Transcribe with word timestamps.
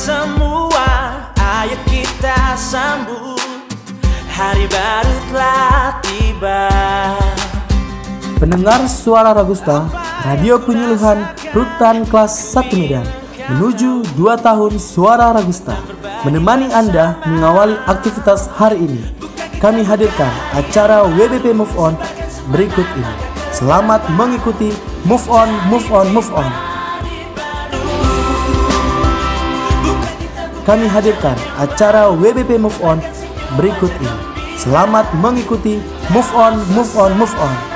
semua 0.00 0.88
Ayo 1.36 1.76
kita 1.84 2.56
sambut. 2.56 3.36
Hari 4.32 4.64
baru 4.72 5.16
telah 5.28 6.00
tiba. 6.00 6.64
Pendengar 8.40 8.88
suara 8.88 9.36
Ragusta 9.36 9.84
Radio 10.24 10.56
Penyuluhan 10.56 11.36
Rutan 11.52 12.08
Kelas 12.08 12.32
1 12.56 12.72
Medan 12.80 13.04
Menuju 13.52 14.16
2 14.16 14.40
tahun 14.40 14.80
suara 14.80 15.36
Ragusta 15.36 15.76
Menemani 16.24 16.72
Anda 16.72 17.20
mengawali 17.28 17.76
aktivitas 17.84 18.48
hari 18.56 18.80
ini. 18.80 19.04
Kami 19.60 19.84
hadirkan 19.84 20.32
acara 20.56 21.04
WBP 21.04 21.52
Move 21.52 21.76
On 21.76 21.92
berikut 22.48 22.88
ini. 22.96 23.14
Selamat 23.52 24.08
mengikuti 24.16 24.72
Move 25.04 25.28
On, 25.28 25.48
Move 25.68 25.88
On, 25.92 26.08
Move 26.08 26.32
On. 26.32 26.69
Kami 30.60 30.84
hadirkan 30.86 31.36
acara 31.56 32.12
WBP 32.12 32.60
Move 32.60 32.80
On 32.84 33.00
berikut 33.56 33.90
ini. 33.98 34.18
Selamat 34.60 35.08
mengikuti 35.16 35.80
Move 36.12 36.30
On, 36.36 36.54
Move 36.76 36.92
On, 37.00 37.12
Move 37.16 37.36
On. 37.40 37.70